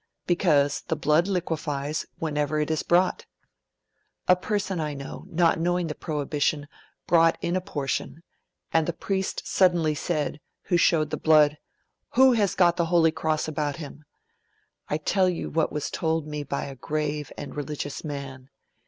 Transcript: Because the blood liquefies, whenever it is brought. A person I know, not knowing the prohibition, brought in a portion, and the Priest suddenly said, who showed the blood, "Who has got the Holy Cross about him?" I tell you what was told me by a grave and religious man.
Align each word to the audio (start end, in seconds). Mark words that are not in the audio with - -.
Because 0.25 0.81
the 0.87 0.95
blood 0.95 1.27
liquefies, 1.27 2.07
whenever 2.17 2.59
it 2.59 2.71
is 2.71 2.81
brought. 2.81 3.27
A 4.27 4.35
person 4.35 4.79
I 4.79 4.95
know, 4.95 5.25
not 5.29 5.59
knowing 5.59 5.85
the 5.85 5.93
prohibition, 5.93 6.67
brought 7.05 7.37
in 7.39 7.55
a 7.55 7.61
portion, 7.61 8.23
and 8.73 8.87
the 8.87 8.93
Priest 8.93 9.43
suddenly 9.45 9.93
said, 9.93 10.39
who 10.63 10.75
showed 10.75 11.11
the 11.11 11.17
blood, 11.17 11.59
"Who 12.15 12.31
has 12.31 12.55
got 12.55 12.77
the 12.77 12.85
Holy 12.85 13.11
Cross 13.11 13.47
about 13.47 13.75
him?" 13.75 14.03
I 14.89 14.97
tell 14.97 15.29
you 15.29 15.51
what 15.51 15.71
was 15.71 15.91
told 15.91 16.25
me 16.25 16.41
by 16.41 16.65
a 16.65 16.73
grave 16.75 17.31
and 17.37 17.55
religious 17.55 18.03
man. 18.03 18.49